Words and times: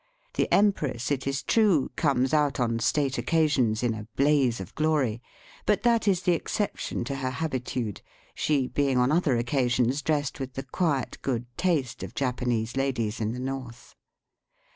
The 0.33 0.51
empress, 0.51 1.11
it 1.11 1.27
is 1.27 1.43
true, 1.43 1.91
comes 1.95 2.33
out 2.33 2.59
on 2.59 2.79
state 2.79 3.19
occasions 3.19 3.83
in 3.83 3.93
a 3.93 4.07
blaze 4.15 4.59
of 4.59 4.73
glory. 4.73 5.21
But 5.67 5.83
that 5.83 6.07
is 6.07 6.23
the 6.23 6.31
exception 6.31 7.03
to 7.03 7.17
her 7.17 7.29
habitude, 7.29 8.01
she 8.33 8.65
being 8.67 8.97
on 8.97 9.11
other 9.11 9.37
occasions 9.37 10.01
dressed 10.01 10.39
with 10.39 10.53
the 10.53 10.63
quiet 10.63 11.19
good 11.21 11.45
taste 11.55 12.01
of 12.01 12.15
Japanese 12.15 12.75
ladies 12.75 13.21
in 13.21 13.31
the 13.33 13.39
north. 13.39 13.95